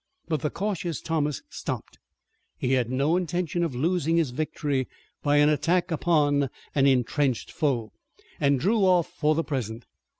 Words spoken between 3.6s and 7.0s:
of losing his victory by an attack upon an